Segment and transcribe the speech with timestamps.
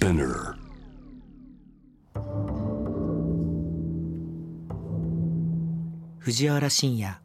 [0.00, 0.54] Spinner.
[6.20, 7.20] 藤原信也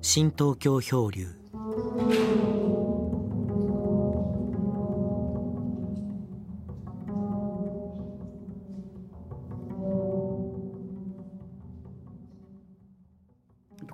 [0.00, 1.26] 新東京漂流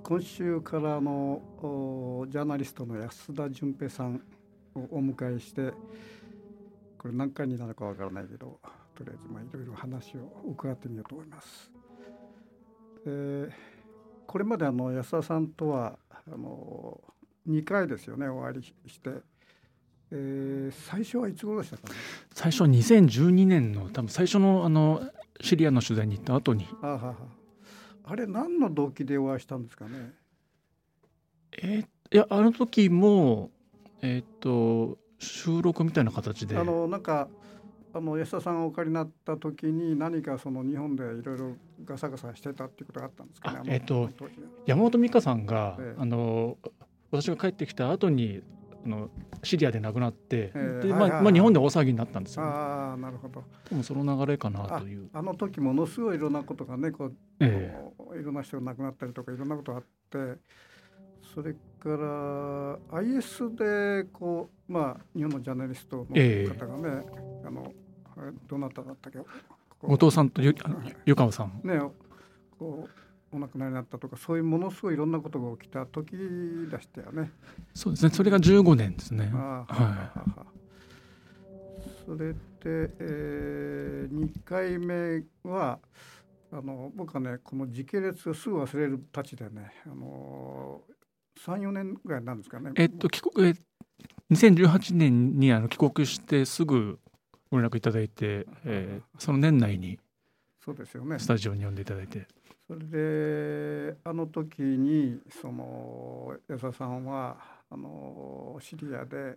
[0.02, 4.20] 今週からあのおジャーナリストの安田純平さん
[4.74, 5.72] をお迎えして
[7.04, 8.58] これ何回になるかわからないけど
[8.94, 11.70] とりあえずまあいろいろ話を伺ってみようと思います。
[13.04, 13.50] で
[14.26, 16.98] これまであの安田さんとはあの
[17.46, 19.10] 2回ですよねお会いして、
[20.12, 21.94] えー最初はいつ頃でしたかね？
[22.32, 25.02] 最初2012年の多分最初のあの
[25.42, 26.66] シリアの取材に行った後に。
[26.80, 27.14] あはは。
[28.04, 30.14] あれ何の動機でお会いしたんですかね？
[31.62, 33.50] えーいやあの時も
[34.00, 37.28] えっ、と収録みたいな形であのなんか
[37.92, 41.52] あの安田さんがお借りになった時に何かその日本でいろいろ
[41.84, 43.60] ガサガサしてたっていうことがあったんですかね。
[43.66, 46.58] えっとあの当時は山本美香さんが、ええあの
[47.12, 48.42] 私が帰ってきた後に
[48.84, 49.08] あの
[49.44, 52.50] シリアで亡くなって、でまあええはいはいはいまあ、日本で大騒ぎになったんですよ、ね。
[52.50, 53.44] ああなるほど。
[53.70, 55.08] でもその流れかなという。
[55.12, 57.72] あの時ものすごいいろんなことがねこう、え
[58.18, 60.40] いろんな人が亡くなったりとかいろんなことがあって
[61.34, 61.58] それか
[62.92, 67.04] ら IS でこうまあ日本のジャーナリストのええ方がね、
[67.44, 67.72] あの
[68.16, 69.18] あれどなただったっけ？
[69.82, 71.60] 後藤さんとゆあの湯川さん。
[71.64, 71.80] ね
[72.58, 72.88] こ
[73.32, 77.32] うお亡くなりになったとかそういうものすごいいろんなことが起きた時でしたよね。
[77.74, 78.10] そうですね。
[78.12, 79.26] それが15年ですね。
[79.32, 80.46] はは
[82.06, 85.80] それで、えー、2回目は
[86.52, 90.80] あの僕はねこの時系列をすぐ忘れるたちでねあの
[91.40, 92.70] 34年ぐらいなんですかね。
[92.70, 92.72] い。
[92.76, 93.54] えっと帰国え
[94.30, 96.98] 2018年にあの帰国してすぐ
[97.50, 99.98] ご連絡いただいて、えーその年内に
[100.64, 101.18] そうですよね。
[101.18, 102.26] スタジオに呼んでいただいて。
[102.66, 107.36] それであの時にその安田さんは
[107.68, 109.36] あのシリアで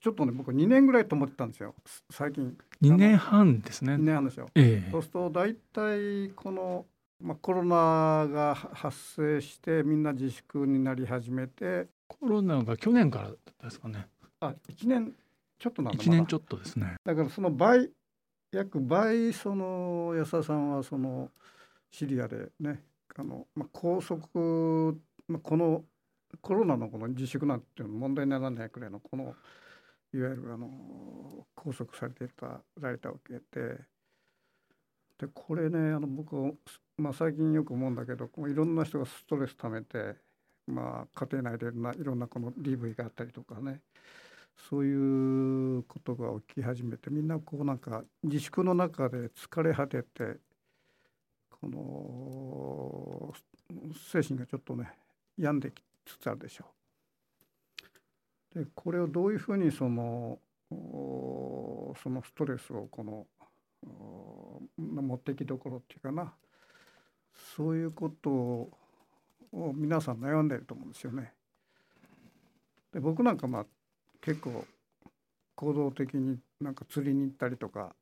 [0.00, 1.74] ちょっとね僕2年ぐらいと思ってたんですよ
[2.10, 3.98] 最近2年半ですね2。
[3.98, 4.48] 年半ですよ。
[4.54, 6.86] ええそうすると大体この、
[7.20, 13.30] まあ、コロナが発生してみんな自粛になり始めてコロナが去年から
[13.62, 14.06] ですかね。
[14.40, 15.12] あ1年
[15.58, 16.94] ちょっとなんだ1年ちょょっとですね。
[17.04, 17.90] だからその倍
[18.52, 21.30] 約倍その安田さんはその
[21.90, 22.82] シリアでね
[23.16, 24.96] あの、まあ、拘束、
[25.28, 25.84] まあ、この
[26.40, 29.34] コロナのこの自粛なんていうの問題にならないくらいのこの
[30.12, 33.78] いわゆるあの拘束されていたられたわけで
[35.20, 36.34] でこれねあの僕、
[36.96, 40.14] まあ、最近よく思うんだけどこういろんな人がストレス溜めて、
[40.66, 43.80] まあ、家庭内でいろんないろんなこの DV があったりとかね
[44.70, 50.38] そういうことが起き始めてみんなこうなんか自粛の中で疲れ果てて
[51.50, 53.34] この
[54.12, 54.90] 精神がちょっとね
[55.38, 56.64] 病んできつつあるでしょ
[58.54, 58.58] う。
[58.58, 60.38] でこれをどういうふうにその
[60.70, 63.26] そのストレスをこの
[63.86, 64.29] お
[64.80, 66.32] 持ってきどころっていうかな
[67.56, 68.70] そういうことを
[69.74, 71.32] 皆さん悩んでると思うんですよね。
[72.92, 73.66] で僕なんかまあ
[74.20, 74.64] 結構
[75.54, 77.94] 行動的になんか釣りに行ったりとか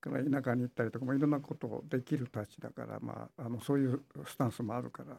[0.00, 5.16] から田舎に行ったりとか、まあ、いろんなことをできるたちだから、まあ、あのそういうスタンスもあるから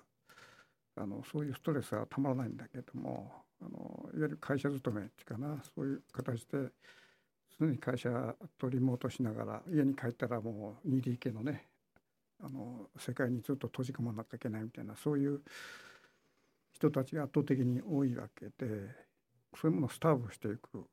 [1.04, 3.32] あのそういうストレスはたまらないんだけども
[3.62, 6.70] あのいわゆる会社勤めっていうかなそういう形で
[7.60, 8.10] 常に会社
[8.58, 11.66] とリモートしながら家に帰ったらもう 2DK のね
[12.42, 15.42] あの世界にずっと閉じ込まなきゃいけないみたいなそういう
[16.72, 18.96] 人たちが圧倒的に多いわけで
[19.60, 20.86] そういうものをスターブしていく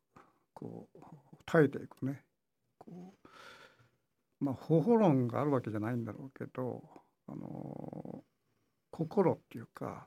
[0.52, 0.98] こう
[1.44, 2.22] 耐えていくね。
[2.78, 6.82] こうまあ方法論があるわけじゃないんだろうけど
[7.28, 8.24] あの
[8.90, 10.06] 心っていうか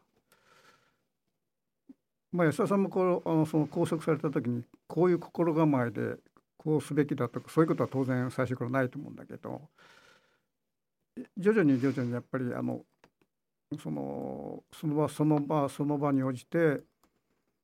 [2.32, 6.18] まあ安田さんもこうあのその拘束された時にこういう心構えで
[6.60, 9.62] こうすべきだとかそういうことは当然最初からないと思うんだけど
[11.38, 12.82] 徐々に徐々にやっぱりあの
[13.82, 16.82] そのその場その場その場に応じて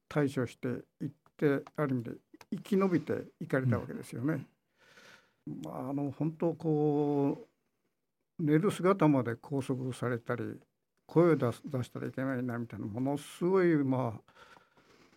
[0.08, 0.68] 対処して
[1.02, 2.12] いってある意味で
[2.52, 4.46] 生き延びていかれたわけですよね。
[5.64, 7.48] まあ、あの本当こ
[8.40, 10.44] う寝る姿まで拘束されたり
[11.06, 14.34] 声を出す出したらいけないなみたいなものすごいまあ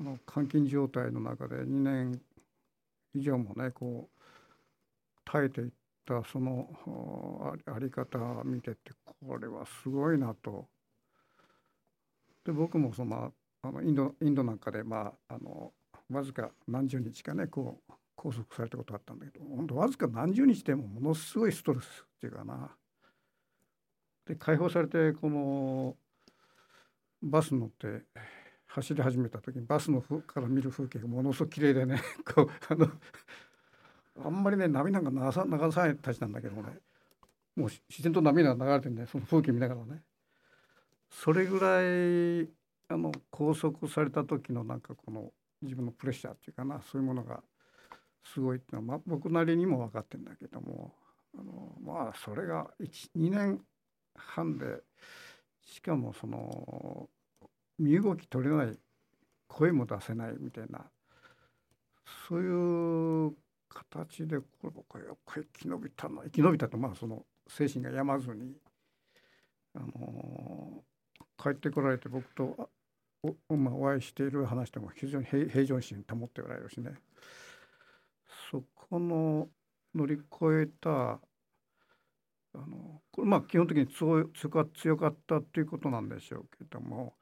[0.01, 2.21] あの監禁状態の中で2年
[3.15, 4.21] 以上もねこう
[5.25, 5.71] 耐えていっ
[6.05, 10.67] たそのあり方を見ててこれはすごいなと。
[12.45, 13.33] で僕もその
[13.63, 15.73] あのインドインドなんかでまああの
[16.11, 21.87] わずか何十日かねこう拘束されたことあったんだけど本当わずか何十日でもものすごいストレスっ
[22.21, 22.71] ていうかな
[24.27, 25.97] で解放されてこの
[27.23, 28.05] バス乗って
[28.69, 32.01] 走り始めた時にバスのから見る風景がものすごく綺麗でね
[32.35, 32.89] こうあの
[34.25, 36.79] あんまりね波なんか流さ流さないたちなんだけどね
[37.57, 40.03] もう自然と波が流れてるんでその風景見ながらね。
[41.11, 42.49] それぐらい
[42.89, 45.33] あの拘束された時のなんかこの
[45.63, 47.43] 自分のプレッシャーっていうかなそういうものが
[48.23, 50.95] すごいっていうのは、ま、僕なりにも分かってるんだけども
[51.35, 53.61] あのまあそれが2年
[54.15, 54.83] 半で
[55.65, 57.09] しかもその
[57.79, 58.79] 身動き取れない
[59.47, 60.85] 声も出せないみたいな
[62.29, 63.33] そういう
[63.69, 68.53] 形でこれ僕はよく生き延びたの生き延びたとまあその精神が病まずに、
[69.75, 70.85] あの
[71.43, 72.69] 帰ってこられて僕と
[73.49, 76.93] お,、まあ、お会いしている話でも非常に平平常心保っておられるしね。
[78.51, 79.49] そこの
[79.95, 80.91] 乗り越えた
[82.55, 87.15] あのこれまあ基本的に強強か強かったということなんでしょうけども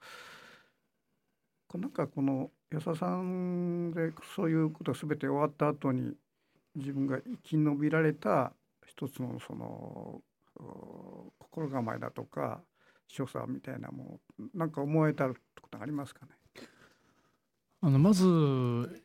[1.78, 6.14] なんかこの安田さんでそういうことが全て終わった後に
[6.74, 8.52] 自分が生き延びられた
[8.86, 10.20] 一つのその
[11.38, 12.60] 心構えだとか
[13.08, 15.34] 所作みたいなものなんか思えたこ
[15.70, 16.32] とありますかね？
[17.82, 19.02] あのまず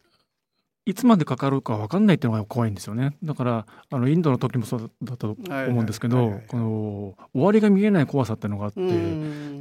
[0.86, 3.16] いつまでかかるか分かんないっていうのが怖いんですよね。
[3.24, 8.82] だからあのインドの時もそうだったと思うんですけどこの終わりが見えない怖さっていうのがあって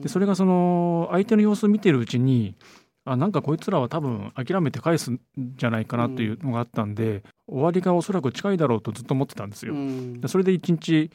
[0.01, 2.57] でそれがその相手の様子を見てるうちに
[3.05, 7.05] あなんかこいつらは多分諦めて返すんじゃないかなというのがあったんで、
[7.49, 9.75] うん、終わりがおそらく近いだろうとずっと思ってたんですよ。
[9.75, 11.11] うん、それで一日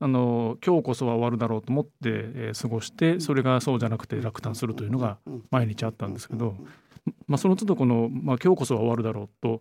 [0.00, 5.18] あの今日こそは終わるだろうと思って、えー、過ごしてそれがそうじゃなくて落胆するというのが
[5.50, 6.54] 毎日あったんですけど、
[7.26, 9.60] まあ、その都度この、まあ、今日こそは終わるだろうと、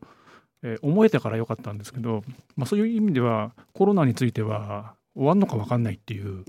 [0.62, 2.24] えー、思えたからよかったんですけど、
[2.56, 6.44] まあ、そういう意味ではコロナについては終わるのか分かんないっていう。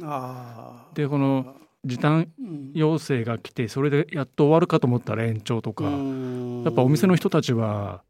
[0.95, 2.29] でこの時短
[2.75, 5.85] 要請が来てそれでやっと終わるかと思ったら延長とか。
[5.85, 8.03] やっぱお店の人たちは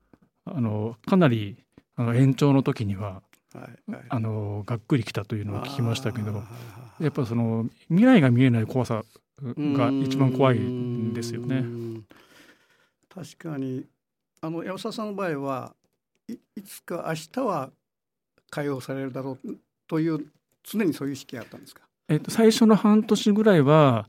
[0.46, 1.64] あのかなり
[1.96, 3.22] あの延長の時には、
[3.52, 6.42] はいはい、あのがっくりきたというのを聞きましたけど
[6.98, 9.04] やっぱその未来が見えない怖さ
[9.42, 11.64] が一番怖いんですよね。
[13.08, 13.84] 確かに。
[14.40, 15.74] あの山澤さんの場合は
[16.28, 17.70] いいつか明日は
[18.50, 19.56] 解放されるだろう
[19.86, 20.24] という
[20.62, 21.87] 常にそういう意識があったんですか？
[22.08, 24.08] えっと、最初の半年ぐらいは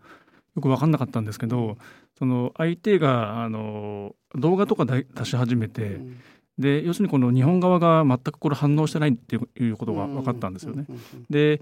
[0.56, 1.78] よく分かんなかったんですけど
[2.18, 6.20] その相手があの動画とか出し始めて、うん、
[6.58, 10.86] で要するにこの日本側が全くこれ反応してないっていうことが分かったんですよね。
[11.30, 11.62] で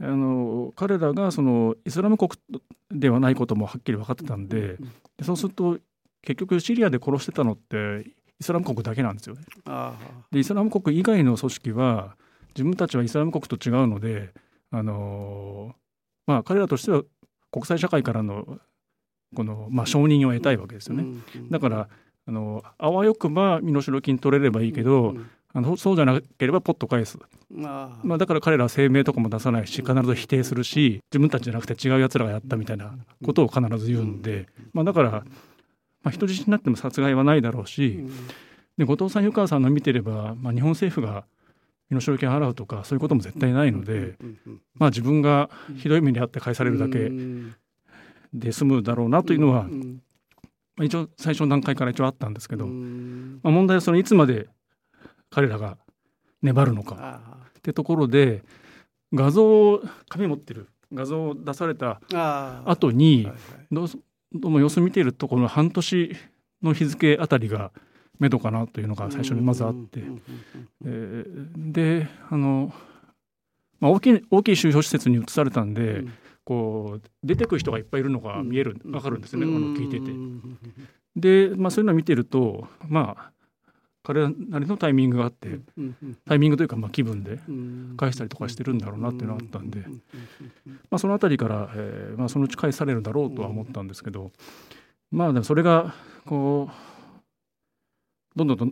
[0.00, 2.32] あの彼らがそのイスラム国
[2.90, 4.76] ではないこともはっきり分かってたんで
[5.16, 5.78] でそうすると
[6.22, 8.04] 結局シリアで殺してたのって
[8.40, 9.42] イスラム国だけなんですよね。
[10.30, 12.16] でイスラム国以外の組織は
[12.54, 14.32] 自分たちはイスラム国と違うので
[14.74, 15.76] あの
[16.26, 17.02] まあ、彼らとしては
[17.52, 18.58] 国際社会からの
[19.36, 21.04] この、まあ、承認を得たいわけですよね。
[21.50, 21.88] だから
[22.26, 25.14] あのあわよくば身代金取れればいいけど、
[25.52, 27.18] あのそうじゃなければポッと返す。
[27.50, 35.24] まあ、だから彼らは声明とかも出さないし必ず否定するし自分たちじゃなくて違うやつらがやったみたいなことを必ず言うんで、まあ、だから、ま
[36.06, 38.04] あ、人質になっても殺害はないだろうし
[38.76, 41.24] で後藤さん湯川さんの見てれば、まあ、日本政府が
[41.90, 44.16] 身代金払うとかそういうことも絶対ないので、
[44.74, 47.10] まあ、自分がひどい目に遭って返されるだけ
[48.32, 49.68] で済むだろうなというのは、ま
[50.80, 54.48] あ、一応最初の段階から一応あったんですけど、まあ、問題はそのいつまで
[55.30, 55.78] 彼らが
[56.42, 57.20] 粘るのか
[57.58, 58.42] ってところで
[59.12, 62.00] 画像紙持ってる画像を出された
[62.64, 63.28] 後に
[63.70, 63.88] どう
[64.32, 66.16] どうも様子見ているとこの半年
[66.62, 67.70] の日付あたりが
[68.24, 70.00] めどかなというのが最初にまずあって、
[70.84, 72.72] えー、であの、
[73.80, 76.04] まあ、大きい大きい収容施設に移されたんで、
[76.44, 80.12] こう出てくる人がいっぱいいるのが見える分かるんですね、あの聞いてて。
[81.50, 83.30] で、まあ、そういうのを見てるとまあ
[84.02, 85.60] 彼なりのタイミングがあって、
[86.26, 87.38] タイミングというかまあ気分で
[87.96, 89.80] 返したりとかしてるんだろうなっていうのがあったんで、
[90.90, 94.30] まあ、その辺りから、えーまあ、そのうち返されるだろうとは思ったんですけど
[95.10, 95.94] まあでもそれが
[96.26, 96.93] こう
[98.36, 98.70] どんどん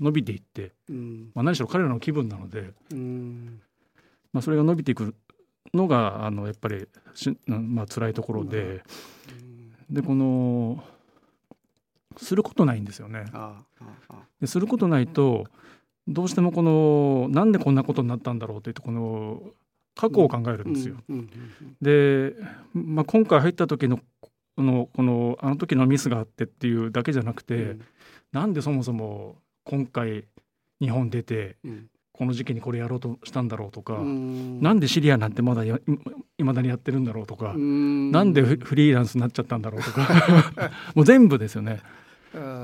[0.00, 3.60] 伸びていって、うん、まあ、何しろ彼らの気分なので、うん、
[4.32, 5.14] まあ、それが伸びていく
[5.74, 8.82] のがあのやっぱりし、まあ辛いところで、
[9.88, 10.82] うん、でこの
[12.16, 13.24] することないんですよね。
[14.40, 15.46] ですることないと
[16.08, 19.42] どうしてもこのなんでこんなことになったんだろうというとこの
[19.94, 20.96] 過去を考えるんですよ。
[21.80, 22.34] で、
[22.72, 24.00] まあ、今回入った時の
[24.56, 27.76] このこのあの時のミスがあってっていうだけじゃなくて、
[28.32, 30.24] なんでそもそも今回
[30.80, 31.90] 日本出てうん。
[32.20, 34.60] この時期にこれやろうとしたんだろうとか、うん。
[34.60, 35.80] なんでシリアなんてまだやい
[36.36, 38.10] いまだにやってるんだろうとか、うん。
[38.10, 41.80] なんでフフリーランスになっちゃったんだろうとか もう全部ですよね。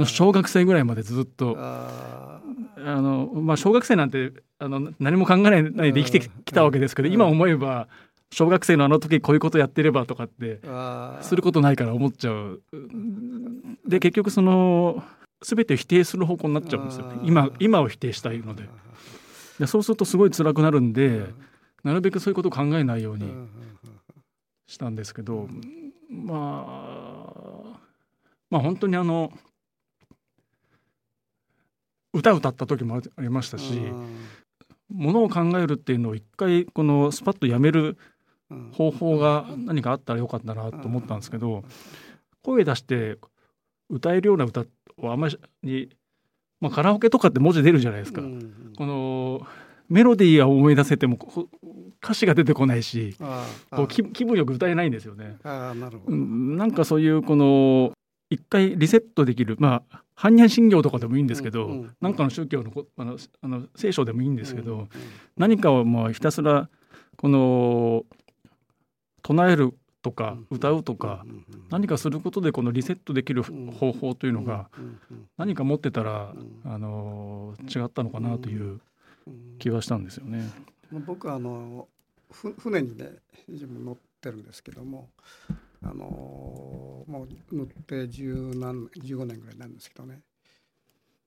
[0.05, 2.43] 小学生ぐらいまでずっとあ
[2.77, 7.15] あの、まあ、小学生なんてあの何も考えないで生きてきたわけですけどうん。
[7.15, 7.89] 今思えば
[8.31, 10.61] 小学生のあの時こういうことやってればとかって
[11.23, 12.61] することないから思っちゃう。
[13.89, 15.03] で結局その
[15.45, 17.13] 全てを否定する方向になっちゃうんですよ。
[17.25, 18.69] 今今を否定したいので。
[19.59, 21.27] でそうするとすごい辛くなるんで
[21.83, 23.33] なるべくそういうことを考えないように
[24.67, 25.49] したんですけど、
[26.11, 27.81] まあ
[28.51, 29.33] まあ本当にあの
[32.13, 33.81] 歌歌った時もありましたし、
[34.93, 37.97] ものを考えるっていうのを一回このスパッとやめる
[38.49, 38.71] うん。
[38.71, 41.65] 方法が何かあったらよかったなと思ったんですけど
[42.43, 43.19] 声出して
[43.91, 44.65] 歌えるような歌
[44.99, 45.29] をあんま
[45.63, 45.91] り、
[46.61, 48.23] まあ、カラオケとかって文字出るじゃないですか。
[48.23, 49.47] うんこの
[49.89, 51.49] メロディーは思い出せてもこ
[52.03, 53.15] 歌詞が出てこないし
[53.71, 55.37] こう気気分よく歌えないんですよね。
[55.45, 57.93] なるほうどんなんかそういうこの
[58.29, 64.89] 一回リセットできるまあ般若心経とかでもいいんですけど、うんうんなんかの宗教のこあのあの聖書でもいいんですけど、うんうん。
[65.37, 66.69] 何かをまあひたすら
[67.17, 68.05] この
[69.23, 69.73] 唱える
[70.07, 71.25] とかうん歌うとか、
[71.71, 73.73] 何かすることでこのリセットできるうん。
[73.73, 74.71] 方法というのが
[75.37, 78.81] 何か持ってたら、うんあの違ったのかなという
[79.27, 80.49] うん気はしたんですよね。
[81.07, 81.89] 僕はあの
[82.31, 83.11] ふ船にね
[83.49, 85.09] 自分乗ってるんですけども
[85.83, 90.21] あのもう乗って十何15年ぐらいなんですけどね、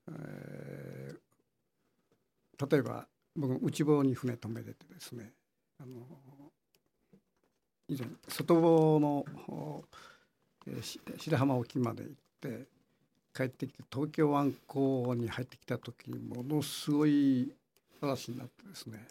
[0.09, 1.19] えー
[2.71, 3.07] 例えば
[3.37, 5.31] 僕内房に船止めててですね
[5.81, 5.95] あの
[7.89, 9.25] 以前外房の、
[10.67, 10.81] え
[11.17, 12.67] 白浜沖まで行って
[13.33, 17.51] 帰ってきて東京湾港に入ってきた時にものすごい
[18.01, 19.07] 嵐になってですね、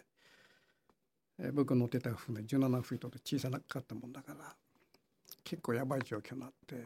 [1.39, 4.55] えー僕乗ってた船17フィートで小さなかったもんだから
[5.43, 6.85] 結構やばい状況になって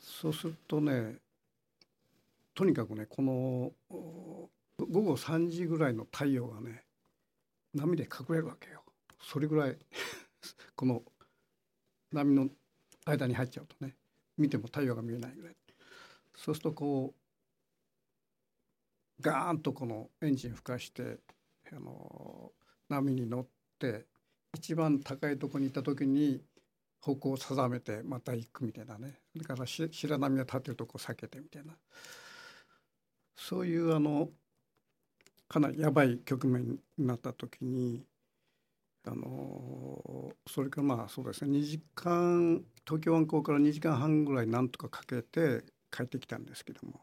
[0.00, 1.16] そうするとね
[2.54, 6.84] とにかくねこの午後3時ぐらいの太陽がね
[7.74, 8.82] 波で隠れるわけよ。
[9.20, 9.76] それぐらい。
[10.76, 11.02] この
[12.12, 12.48] 波の
[13.04, 13.94] 間に入っちゃうとね
[14.36, 15.56] 見ても太陽が見えないぐらい。
[16.36, 17.14] そうするとこ
[19.18, 21.18] うガーンとこのエンジン吹かして
[21.72, 22.52] あの
[22.88, 23.46] 波に乗っ
[23.78, 24.06] て
[24.54, 26.42] 一番高いとこに行った時に
[27.00, 29.20] 方向を定めてまた行くみたいなね。
[29.36, 31.74] だからし白波が立ってるとこ避けてみたいな。
[33.36, 34.30] そういうあの
[35.48, 38.04] かなりやばい局面になった時に
[39.06, 47.00] あのそれからまあそうですね2時間東京湾港から2時間半ぐらいなんとかかけて帰ってきたんですけども。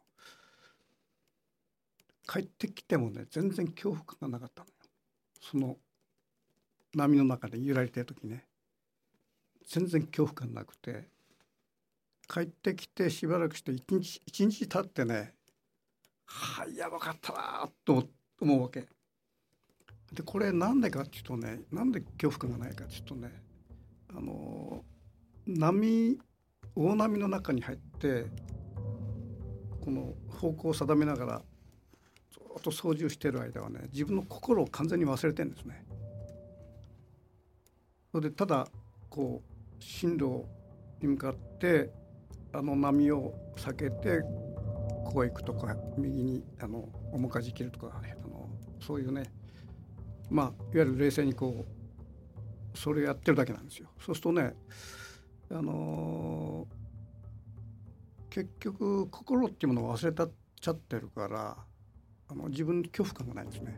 [2.27, 4.73] 帰ってきてもね全然恐怖感がなかったのよ。
[5.41, 5.77] その
[6.95, 8.45] 波の中で揺られてる時ね。
[9.67, 11.09] 全然恐怖感なくて。
[12.31, 15.33] 帰ってきてしばらくして一日一日経ってね
[16.25, 18.07] はあやばかったなと
[18.39, 18.87] 思うわけ。
[20.13, 23.31] でこれなんでかっていうとねなんで恐怖感がないかっていうとね
[24.09, 24.83] あの
[25.47, 26.19] 波
[26.75, 28.25] 大波の中に入って
[29.79, 31.41] この方向を定めながら
[32.31, 35.85] ずっと操縦してる間はね自分の心を完全に忘れてるんですね。
[38.11, 38.67] それでただ
[39.09, 40.45] こう進路
[41.01, 41.89] に向かって
[42.53, 44.21] あの波を避けて
[45.05, 48.49] ここへ行くとか右にあの面かじ切るとかあの
[48.81, 49.23] そういうね
[50.31, 51.65] まあいわゆる冷静にこ
[52.73, 53.89] うそれをやってるだけなんですよ。
[53.99, 54.53] そうするとね
[55.51, 56.81] あのー
[58.33, 61.57] 結局心っていうものを忘れたっちゃってるから
[62.29, 63.77] あの自分に恐怖感がないんですね。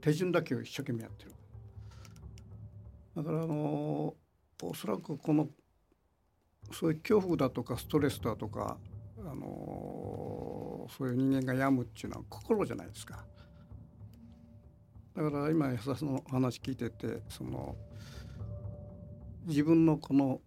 [0.00, 1.32] 手順だけを一生懸命やってる。
[3.16, 5.48] だからあのーおそらくこの
[6.72, 8.76] そういう恐怖だとかストレスだとか
[9.18, 13.24] あのーそういう人間が病むっていうのは心じゃないですか。
[15.16, 17.76] だから今安田さんの話聞いててその
[19.46, 20.40] 自分のこの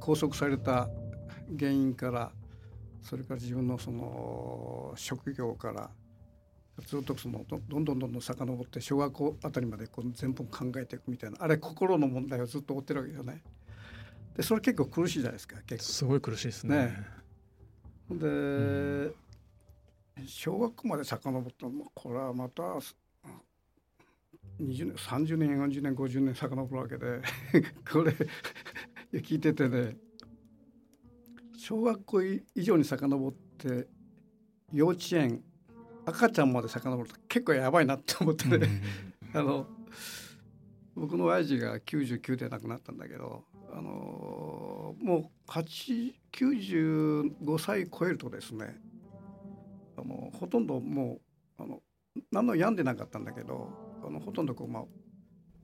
[0.00, 0.88] 拘束された
[1.58, 2.32] 原因から
[3.02, 5.90] それから自分のその職業から
[6.86, 13.42] ずっとそのどんどんどんどん遡って小学校あたりまでこう全部考えていくみたいなあれ心の問題をずっと追ってるわけよね。
[14.36, 15.92] でそれ結構苦しいじゃないですか結構。
[15.92, 16.76] すごい苦しいですね。
[18.08, 19.12] ねで、
[20.26, 22.82] 小学校まで遡ってもこれはまた20
[24.60, 27.20] 年30年40年50年遡るわけで。
[27.90, 28.14] これ
[29.20, 29.96] 聞いててね
[31.56, 33.88] 小学校以上に遡って
[34.72, 35.44] 幼稚園
[36.06, 38.48] 赤ちゃんまで遡ると結構やばいなって思って。
[38.58, 38.68] ね、
[39.34, 39.68] あの
[40.94, 48.80] 僕の親父が99で亡くなったんだけど、あのもう95歳超えるとですね
[50.02, 51.20] あのほとんども
[51.58, 51.80] うあの
[52.30, 53.70] 何の病んでなかったんだけど
[54.04, 54.82] あのほとんどこう、まあ、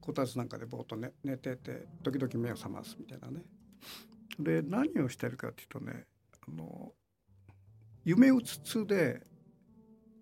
[0.00, 3.42] こたつなんかでぼーっと寝寝てて時々目を覚ますみたいなね。
[4.38, 6.04] で何をしてるかっていうとね
[6.46, 6.92] あの
[8.04, 9.26] 夢うつつで、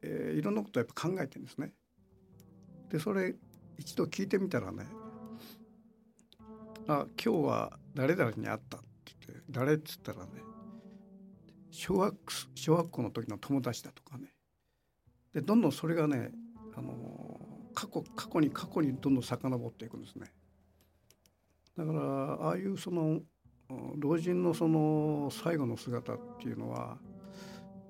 [0.03, 1.73] えー、いろんなことをやっぱ考えてるんですね。
[2.89, 3.35] でそれ
[3.79, 4.87] 一度聞いてみたらね
[6.89, 10.56] 「あ今日は誰々に会った」って言って「誰?」っつったらね
[11.77, 12.17] 小学
[12.55, 14.33] 小学校の時の友達だとかね
[15.35, 16.31] でどんどんそれがね、
[16.75, 17.39] あの
[17.75, 20.33] 過去過去に過去にどんどん遡っていくんですね。
[21.77, 23.21] だからああいうその
[23.97, 26.97] 老人のその最後の姿っていうのは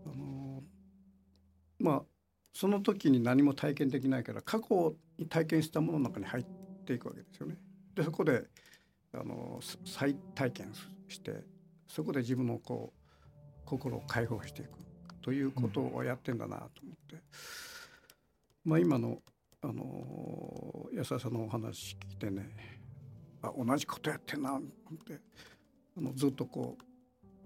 [0.04, 0.64] あの
[1.78, 2.02] まあ
[2.52, 6.46] その時に何も体験できないから過去に体験したものの中に入っ
[6.84, 7.56] ていくわけですよね。
[7.94, 8.48] でそこで
[9.12, 10.72] あの再体験
[11.06, 11.44] して
[11.86, 13.05] そこで自分のこう
[13.66, 14.70] 心を解放していく
[15.20, 17.20] ということをやってんだなと思って、うん、
[18.70, 19.18] まあ今の
[19.60, 22.48] あの安田さんのお話聞いてね
[23.42, 24.60] あ同じことやってんなっ
[25.04, 25.20] て。
[25.96, 26.84] あのずっとこう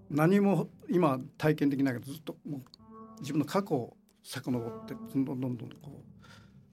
[0.09, 6.03] 何も今体験できないけどずっともう自分の過去を遡ってどんどんどんどんこ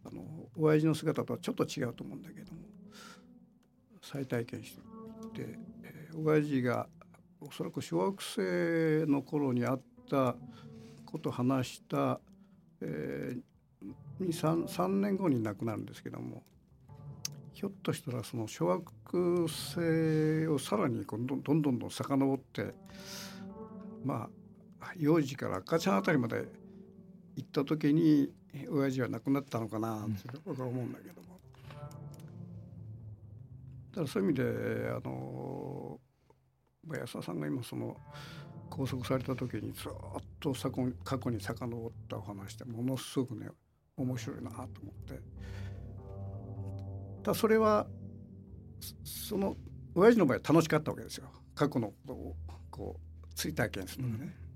[0.04, 0.22] うあの
[0.56, 2.58] 親父の姿とはちょっと違うと思うんだけども
[4.02, 4.80] 再体験して
[5.40, 6.88] いって、え、親父が
[7.40, 9.80] おそらく小学生の頃にあっ
[10.10, 10.34] た
[11.06, 12.20] ことを話した、
[12.80, 16.42] えー、3, 3年後に亡くなるんですけども
[17.52, 22.74] ひょっとしたらその小学生をさらにどんどんどんどん遡って
[24.04, 24.28] ま
[24.80, 26.44] あ幼児から赤ちゃんあたりまで
[27.36, 28.32] 行った時に
[28.70, 31.38] 親父は亡くなったのかなって僕は思うんだけども、
[33.90, 36.00] だからそういう意味であの
[36.86, 37.96] 安田さんが今その
[38.70, 39.92] 拘束された時にずっ
[40.40, 40.52] と
[41.04, 43.48] 過去に遡ったお話でものすごくね
[43.96, 44.68] 面白いなと思っ
[45.06, 45.20] て。
[47.22, 47.86] だそれは
[49.04, 49.56] その
[49.94, 52.36] 親父の場合は楽しかったわけですよ過去のことを
[52.70, 54.36] こう追体験するのがね。
[54.42, 54.48] うん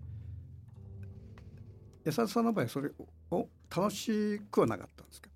[2.04, 2.90] 安田さんの場合それ
[3.30, 5.35] を楽しくはなかったんですけど。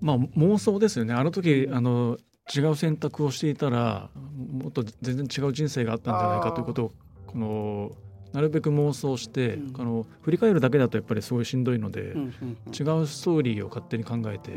[0.00, 1.14] まあ妄想ですよね。
[1.14, 2.18] あの時あの
[2.52, 4.10] 違う選択をしていたら
[4.52, 6.92] もっと全然違う人生があったんじゃないかということを
[7.26, 7.92] この
[8.32, 14.52] なるべく妄想して、うん、あの振り返るだけだとやっぱりすごいしんどいので、うんうんうん、違うストーリーを勝手に考えて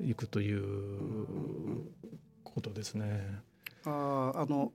[0.00, 0.62] いくという
[2.42, 3.38] ことですね。
[3.84, 4.72] ああの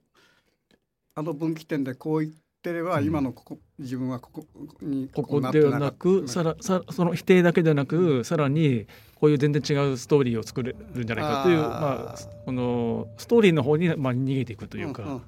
[1.15, 4.45] あの分岐点でこういってれば、今のここ自分はここ
[4.81, 15.21] にここではなくさらさその否定だけではなくさらにこういう全然違うストーリーを作れるんじゃないかというまあ、このストーリーの方に、まあ、逃げていくというか、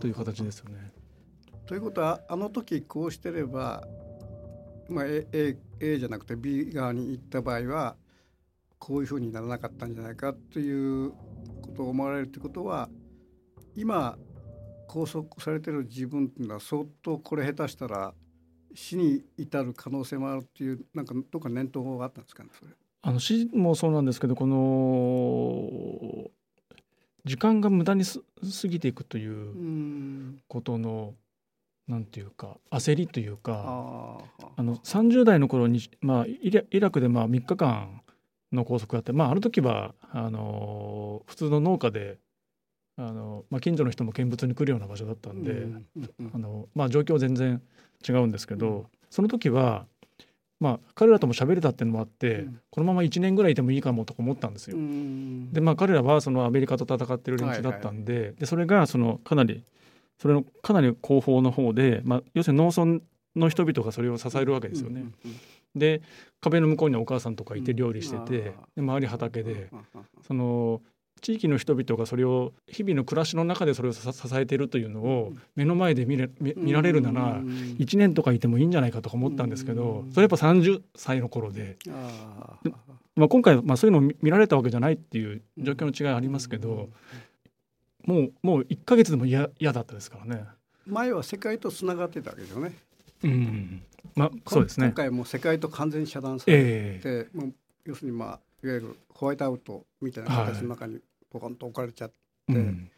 [0.00, 0.92] という形ですよね。
[1.66, 3.86] ということはあの時こうしてれば、
[4.88, 7.96] まあ、A, A, A じゃなくて B 側に行った場合は
[8.78, 11.16] こういうふうにならなかったんじゃないかというこ
[11.76, 12.88] とを思われるということは
[13.76, 14.18] 今
[14.90, 18.12] 拘束されてる自分っていうのは相当これ下手したら
[18.74, 22.72] 死に至る可能性もあるっていうなんかどっか念頭があったんですかねそれ。
[23.02, 26.30] あの死もそうなんですけどこの
[27.24, 31.14] 時間が無駄に過ぎていくということの
[31.86, 34.22] なんていうか焦りというか
[34.56, 38.02] あの30代の頃に、まあ、イラクでまあ3日間
[38.52, 42.18] の拘束があって、まあ、ある時はあの普通の農家で
[43.00, 45.66] あの、まあ、近所の人も見物に来るような場所だったんで、
[46.34, 47.62] あのまあ、状況は全然
[48.06, 49.86] 違うんですけど、その時は、
[50.60, 54.76] まあ、彼らとも喋れたっていうのもあって、このまま1年ぐらいいてもいいかもとか思ったんですよ。
[55.52, 59.64] でまあ彼らはそのアメリカと戦ってる連中だったんで,、でそれがそのかなり
[60.18, 63.02] それのかなり後方の方で、まあ、要するに農村
[63.36, 65.06] の人々がそれを支えるわけですよね。
[65.74, 66.02] で
[66.40, 69.70] 壁の向こうにお母さんとかいて料理してて、で周り畑で
[70.26, 70.82] その
[71.20, 81.78] 地域の人々がそれを日々の暮らしの中でそれを支えているというのを目の前で見れ見られるなら1年とかいてもいいんじゃないかとか思ったんですけどそれやっぱ30歳の頃で。
[83.16, 86.88] まあ、今回まあそういうのを見られたわけじゃないっていう状況の違いありますけど
[88.06, 90.44] もうもう1か月でも嫌だったですからね。
[90.86, 92.72] 前は世界とつながってたわけですよね。
[93.24, 93.82] うん。
[94.14, 94.86] まあ、そうですね。
[94.86, 96.60] 今回も世界と完全に遮断されて、
[97.04, 97.54] えー、もう
[97.84, 101.00] 要するにまあいわゆるホワイトアウトみたいな形の中に
[101.30, 102.14] ポカンと置かれちゃって、
[102.48, 102.90] うん、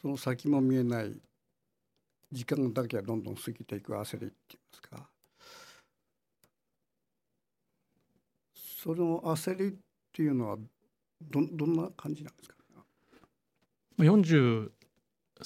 [0.00, 1.12] その先も見えない
[2.30, 5.08] 時間だけはどんどん過ぎていく焦りって言いますか。
[8.82, 9.72] その焦りっ
[10.12, 10.56] ていうのは
[11.20, 12.56] どどんな感じなんですか
[13.98, 14.70] ？40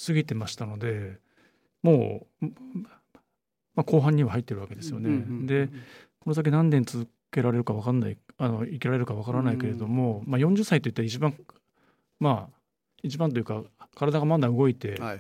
[0.07, 1.19] 過ぎてましたので
[1.83, 2.47] もう、
[3.75, 5.09] まあ、後半には入ってるわけですよね。
[5.09, 5.69] うんうんうんうん、で
[6.21, 11.35] この先何年続けられるか分かんないあの生きられるか分からないけれども、まあ、40歳といったら一番
[12.21, 12.57] まあ
[13.03, 13.63] 一番というか
[13.95, 15.19] 体がまだ動いて、はいはい、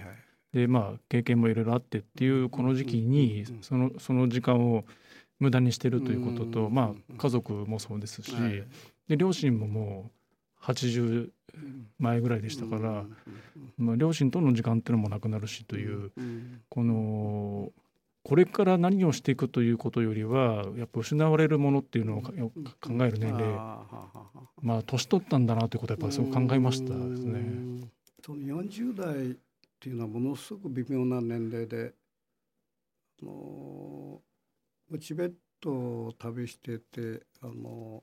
[0.52, 4.84] でまあ経験もいろいろあってっていうこの時期にそのその時間を
[5.40, 8.32] 無駄にしてるということと、まあ家族もそうですし、
[9.08, 10.10] で両親もも
[10.62, 11.30] う80
[11.98, 13.04] 前ぐらいでしたから、
[13.76, 16.12] まあ、両親との時間っていうのもなくなるしという、
[16.68, 17.70] この
[18.24, 22.32] これから何をしていくということよりはやっぱ失われるものっていうのを考
[23.04, 23.42] える年齢
[24.62, 27.90] まあ年取ったんだなということはやっぱりすごく考えましたですね。
[28.24, 29.34] その40代っ
[29.78, 31.92] ていうのはものすごく微妙な年齢で
[33.22, 34.20] あの
[34.98, 38.02] チベットを旅しててあの、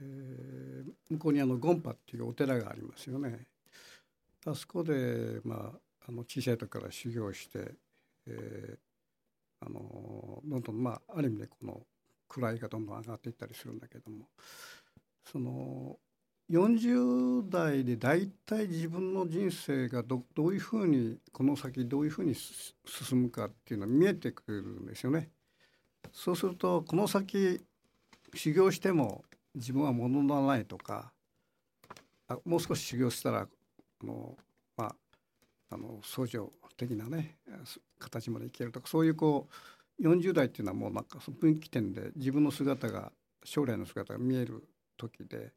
[0.00, 3.46] えー、向こうにあのゴンパっていうお寺がありますよね。
[4.44, 7.72] あそこで、まあ、あの小さい時から修行して、
[8.26, 8.78] えー、
[9.60, 11.80] あのどんどん、まあ、ある意味でこの
[12.28, 14.26] 位がどんどん上がっていったりするんだけども
[15.24, 15.98] その
[16.50, 25.28] 40代で大体自分の人生がどどういうふうにこの先どういうふうに進むかっていうのは見えてくるんですよね。
[26.12, 27.60] そうするとこの先
[28.34, 31.12] 修行しても自分は物のないとか
[32.26, 33.40] あもう少し修行したら
[34.02, 34.36] あの
[35.70, 37.36] あの相乗的なね
[37.98, 39.48] 形までいけるとかそういうこ
[39.98, 43.12] う40代っていうのはもうなんかその分岐点で自分の姿が
[43.44, 45.52] 将来の姿が見える時で。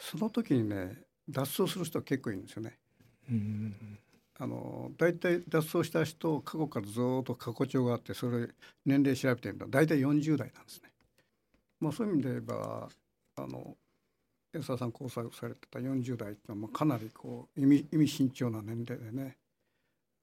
[0.00, 0.96] その時にね
[1.28, 2.78] 脱走する人は結構いるんですよね。
[4.40, 8.48] あの大体脱走した人過去からずっと過去帳があってそれ
[8.86, 10.90] 年齢調べてるのは大体40代なんですね。
[11.80, 12.88] まあ、そういう意味で言えば
[13.36, 13.76] あの
[14.52, 19.36] 安田さん交際されてた40代ってのはかなりこう意味意味慎重な年齢でね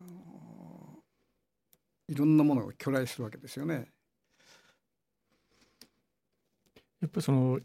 [0.02, 1.00] あの
[2.08, 3.88] いろんなものを巨来するわけですよね。
[7.02, 7.60] やっぱりその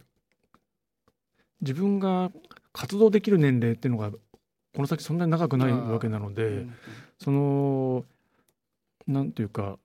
[1.60, 2.30] 自分が
[2.72, 4.18] 活動できる年齢っていうのがこ
[4.76, 6.74] の先そんなに長くないわけなので、うん、
[7.18, 8.04] その
[9.06, 9.78] なんていうか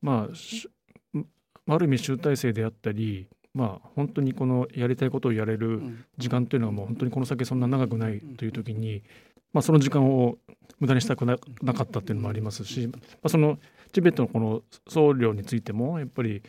[0.00, 5.80] まあある意味集大成であったりまあ本当にこのやりたいことをやれる
[6.18, 9.02] 時間というのはもう本当にこの先そんな長くないという時に、
[9.54, 10.36] まあ、その時間を
[10.78, 13.58] 無駄にしたくなかったっていうのもありますし、まあ、その
[13.92, 16.42] チベットのこの僧侶についてもやっぱり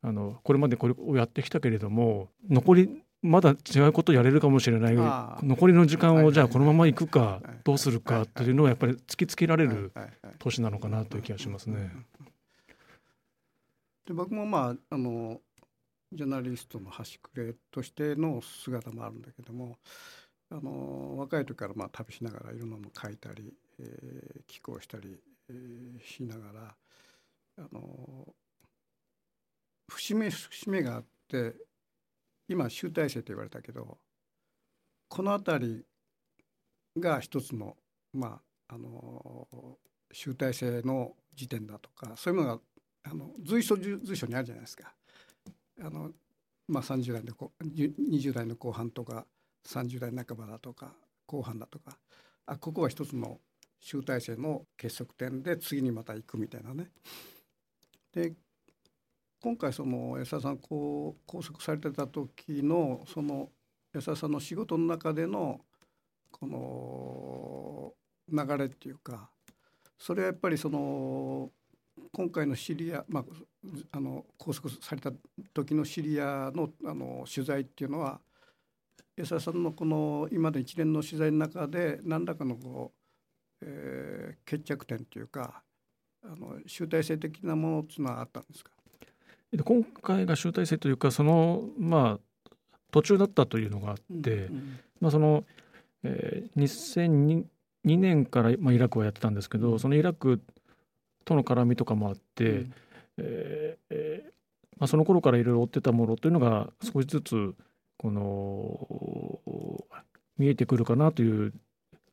[0.00, 4.94] あのこれまでこれをやってきたけれども残りまだ違うことやれるかもしれない。
[5.42, 8.50] 残りの時間をじゃあこのまま行くかどうするかとい。
[8.50, 9.92] うのはやっぱり突きつけられる
[10.38, 11.90] 年なのかなという気がしますね。
[14.06, 15.40] で僕もまああの
[16.12, 19.76] ジャーナリストの端くれとしての姿もあるんだけども
[20.50, 25.18] あの若い時からまあ旅しながらいろんなもの書いたり、えー、寄稿したり、
[25.50, 26.74] えー、しながら
[27.58, 28.34] あの
[29.88, 31.54] 節目節目があって
[32.48, 33.98] 今集大成と言われたけど
[35.08, 35.84] この辺り
[36.98, 37.76] が一つの
[38.12, 39.78] まああの
[40.12, 42.62] 集大成の時点だとかそういうものが
[43.04, 44.92] あの随所随所にあるじゃないですか。
[45.80, 46.10] あの
[46.68, 49.26] まあ、30代の20代の後半とか
[49.68, 50.92] 30代半ばだとか
[51.26, 51.96] 後半だとか
[52.46, 53.38] あここは一つの
[53.80, 56.90] 集大成の結束点で次にまた行くみたいなね。
[58.12, 58.32] で
[59.40, 63.50] 今回その安田さんこう拘束されてた時のその
[63.92, 65.60] 安田さんの仕事の中での
[66.30, 67.94] こ
[68.28, 69.30] の流れっていうか
[69.98, 71.50] それはやっぱりその
[72.12, 73.24] 今回のシリア、まあ、
[73.92, 75.12] あの拘束された
[75.52, 78.20] 時のシリアのあの取材っていうのは
[79.16, 82.92] 安田さんのこの今まで一連の取材の中で何らかのこ
[83.60, 85.62] う、えー、決着点というか
[86.24, 88.70] あの集大成的なものっていうのはあったんですか？
[89.64, 92.50] 今回が集大成というかそのまあ
[92.90, 95.44] 途中だったというのがあって、うんうん、まあその、
[96.02, 97.44] えー、2002
[97.84, 100.42] 年から、まあ、イラクはやってたんですけど、うん、そのイラク
[101.26, 102.72] との絡みとかもあって、うん、
[103.18, 104.22] えー、
[104.78, 107.54] まあ、その頃からいろいろ追ってたものというのが少しずつ
[107.98, 109.84] この
[110.38, 111.52] 見えてくるかなという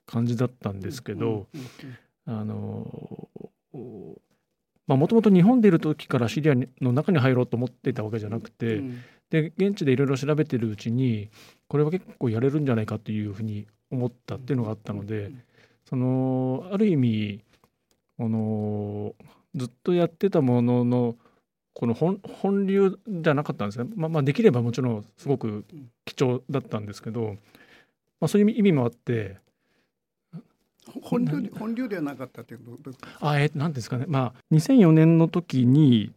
[0.05, 1.47] 感じだったんですけど、
[2.25, 3.29] あの
[4.87, 11.29] もともと日本でいる時からシリアの中に入ろうと思っていたわけじゃなくて、うん、で現地でいろいろ調べてるうちに
[11.67, 15.31] これは結構やれるんじゃないかというふうに思ったっていうのがあったので、
[15.87, 17.43] そのある意味
[18.25, 19.15] あの
[19.55, 21.15] ずっとやってたものの
[21.73, 25.65] この本本流じゃなかったんですね、まあ、まあできればもちろんすごく
[26.05, 27.35] 貴重だったんですけど、
[28.19, 29.37] まあ、そういう意味もあって
[31.01, 32.59] 本流本流ではなかったという
[33.19, 34.05] あえなんですかね。
[34.07, 36.13] まあ2004年の時に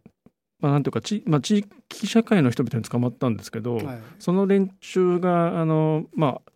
[0.59, 6.53] まあ、なんていうかち、まあ、地域社会の人々に捕まったんですけど、はい、その連中があの、まあ、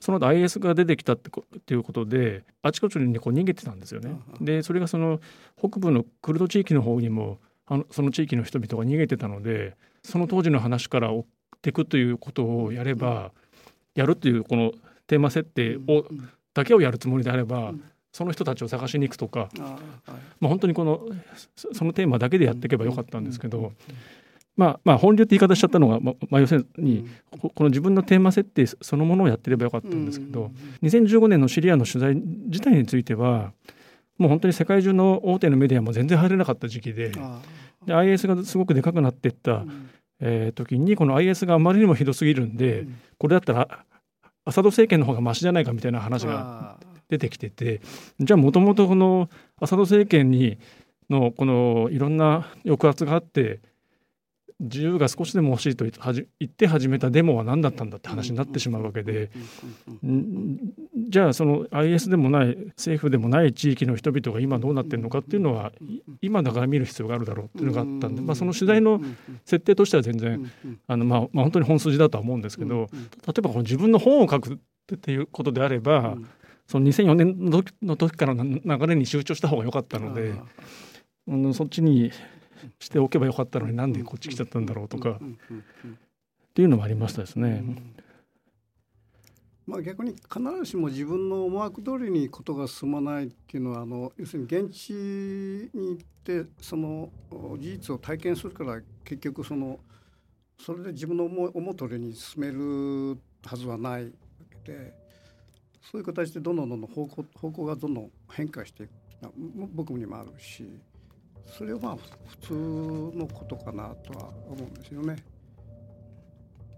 [0.00, 4.18] その後 IS が出てきたってっていうことであちこちにこう逃げてたんですよね。
[4.40, 5.20] でそれがその
[5.58, 11.24] 北部のクルド地域の方にもあのその地域の人々が逃げてたのでその当時の話から追っ
[11.62, 13.32] ていくということをやれば
[13.94, 14.72] やるというこの
[15.06, 16.04] テーマ設定を
[16.54, 17.72] だけをやるつもりであれば
[18.12, 19.50] その人たちを探しに行くとか、
[20.40, 21.00] まあ、本当にこの
[21.54, 23.72] そのテーマだけでやっていけばよかったんですけど、
[24.56, 30.50] まあ、まあ本流って言い方しちゃったのが、まあ、要するにこの自分のテーマ設定そのものをやってればよかったんですけど
[30.82, 33.52] 2015年のシリアの取材自体については
[34.18, 37.12] もう本当に世界中の大手のメディアも全然入れなかった時期で
[37.84, 39.64] で IS がすごくでかくなっていった、
[40.20, 42.86] えー、時にこの IS があまりにもひどすぎるんで
[43.18, 43.84] これだったら
[44.46, 47.80] アサド政権の方がましじゃないかみたいな話が出てきてて
[48.20, 49.28] じゃあもともとこの
[49.60, 50.58] アサド政権に
[51.10, 53.60] のこのいろんな抑圧があって
[54.58, 59.30] 自由が少しでも欲しいと言って始めたデモは何だったんだって話になってしまうわけで
[61.08, 65.72] じゃあその IS でもない政府でもない地域の人々が今どうなってるのかっていうのは
[66.22, 69.00] 今だから見る必要があるだろうっていうのがあったんで、まあ、その取材の
[69.44, 70.50] 設定としては全然
[70.86, 74.54] あの、まあ、まあ本当に本筋だとは思うんですけど例えばこの自分の本を書く
[74.94, 76.16] っていうことであれば
[76.66, 77.50] その2004年
[77.82, 80.34] の時からの流れに集中した方が良かったので、
[81.28, 82.10] うん、そっちに
[82.78, 85.20] しておけばよかったのになんでこっち来ちゃったんだろうとか。
[85.20, 87.62] っていうのもありましたですね。
[89.66, 94.92] まあ、逆に必ずしも自分の思惑通りにことが進まないっていうのはあの要するに現地
[95.74, 99.80] に行ってその事実を体験するから結局その
[100.58, 104.10] それで自分の思思う通りに進めるはずはないわ
[104.64, 104.94] けで
[105.82, 108.90] そういう形でどんどんどんどん方向方向がどんどん変化していく。
[109.74, 110.64] 僕にもあるし
[111.46, 111.96] それはまあ
[112.28, 112.52] 普通
[113.18, 115.16] のことかなとは思うんですよね。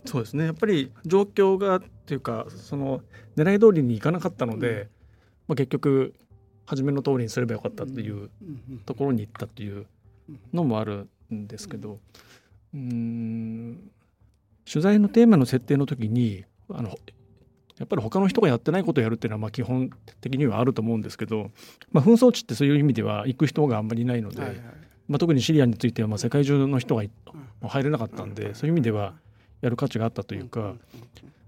[0.04, 0.44] そうですね。
[0.44, 3.02] やっぱり状況がっていうかその
[3.36, 4.88] 狙い通りにいかなかったので、うん、
[5.48, 6.14] まあ、結局
[6.66, 8.30] 初めの通りにすればよかったっていう
[8.84, 9.86] ところに行ったっていう
[10.52, 11.98] のもあるんですけど
[12.74, 13.90] うん
[14.70, 16.98] 取材のテーマの設定の時にあの
[17.78, 21.50] やっぱり他の人がやってないことをやるっていうのはまあ基本的にはあると思うんですけど、
[21.92, 24.58] まあ、紛争地ってそういう意味では行く人があんまりいないので、はいはい、
[25.08, 27.02] まあ、特にシリアについてはまあ世界中の人が
[27.62, 29.14] 入れなかったんで、そういう意味では
[29.60, 30.74] やる価値があったというか、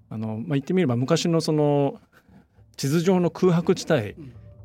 [0.08, 2.00] あのまあ、言ってみれば昔のその
[2.76, 4.14] 地図上の空白地帯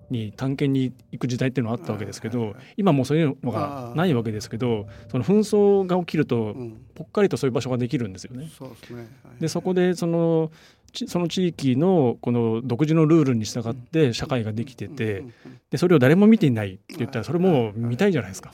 [0.09, 6.55] に探検に行く時代っていうのはあったわけですけど今もうそういうのがないわけですけどその紛争が起きると
[6.93, 8.49] ぽっかりとそういう場所ができるんですよね。
[9.39, 10.51] でそこでその
[11.07, 15.25] その地域のこの独自のルールに従って社会ができてて
[15.69, 18.53] でそれを誰も見ていないって言ったらそれも見たいじゃないですか。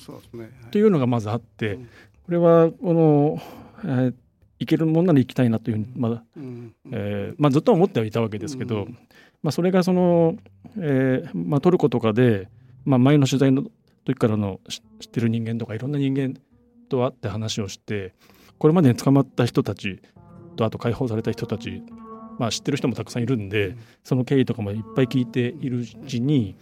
[0.71, 1.77] というのがまずあって
[2.25, 3.41] これはこの、
[3.83, 4.13] えー、
[4.59, 6.23] 行けるもんなら行きたいなというふうにまだ、
[6.91, 8.87] えーまあ、ずっと思ってはいたわけですけど、
[9.43, 10.35] まあ、それがその、
[10.77, 12.47] えーまあ、トルコとかで、
[12.85, 13.63] まあ、前の取材の
[14.05, 16.35] 時からの知ってる人間とかいろんな人間
[16.89, 18.13] と会って話をして
[18.57, 20.01] これまでに捕まった人たち
[20.55, 21.81] とあと解放された人たち
[22.41, 26.55] まあ、知ってる人もたくさんいるんでその経緯とかもいっぱい聞いているうちに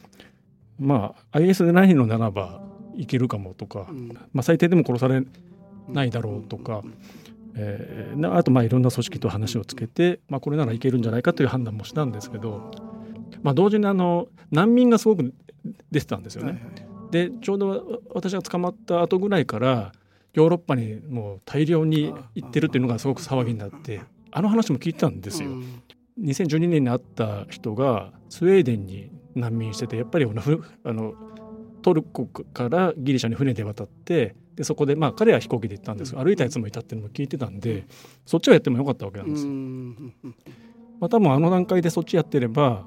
[0.78, 2.62] まあ IS でないのならば
[2.98, 3.88] いけるかもとか、
[4.34, 5.24] まあ、最低でも殺され
[5.88, 6.84] ないだろうとか、
[7.56, 12.72] えー、あとまあいろんな組織と話をつけて、まあ、これならいけるんじゃないかという判断もしたんですけど、
[13.42, 15.34] まあ、同時にあの難民がすごく
[15.92, 16.62] 出てたんですよね。
[17.12, 19.92] でちょうど私が捕まった後ぐらいから
[20.34, 25.50] ヨーロッパにもう大量に行ってるっていうのがすごく騒ぎになってあの話も聞いたんですよ。
[25.50, 25.84] うん、
[26.22, 31.14] 2012年に会った人がスウェーデンに難民しててやっぱりあの
[31.82, 37.86] トルコからギリシャに船で渡ってでそこでまあ彼は飛行機で行ったんですが歩いたやつもいたっていうのも聞いてたんで
[38.26, 39.52] そっちをやってもよかったわけなんですよ。
[41.00, 42.84] まあ、多分あの段階でそっちやってれば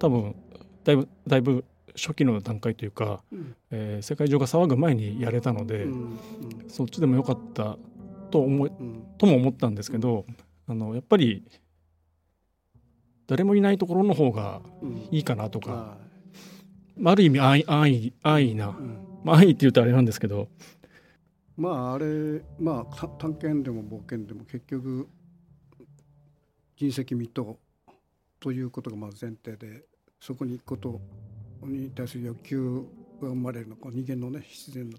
[0.00, 0.34] 多分
[0.82, 1.64] だいぶだいぶ
[1.94, 6.18] 初期の段階というか、うん、えー、世界中が騒ぐ前にやれたので、うん、
[6.66, 7.78] そっちでもよかった
[8.32, 8.72] と思い、
[9.18, 9.76] とも思ったん。
[9.76, 10.26] ですけど
[10.66, 11.44] あのやっぱり
[13.28, 14.62] 誰もいないところの方が
[15.12, 15.96] いいかなとか、
[16.96, 18.76] まあ、ある意味安易安易安易な、
[19.24, 20.48] まあ、安易って言うとあれなんですけど。
[21.56, 25.08] まああれまあ探検でも冒険でも結局
[26.76, 27.56] 人石未踏
[28.40, 29.84] ということがまず前提で
[30.18, 31.00] そこに行くこと
[31.62, 32.86] に対する欲求
[33.20, 34.98] が生まれるのか人間のね必然だ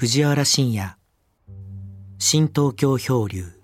[0.00, 0.96] 藤原信也。
[2.18, 3.59] 新東京漂流。